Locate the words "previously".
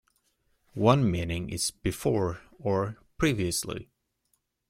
3.19-3.91